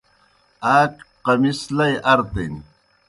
آ 0.75 0.77
قمص 1.25 1.59
لئی 1.77 1.93
ارتِن۔ 2.11 2.53